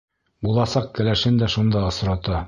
Буласаҡ 0.47 0.87
кәләшен 0.99 1.37
дә 1.43 1.51
шунда 1.57 1.87
осрата. 1.91 2.39